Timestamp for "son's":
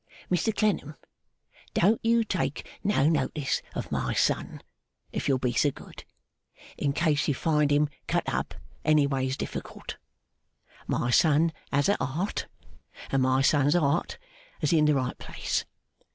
13.43-13.75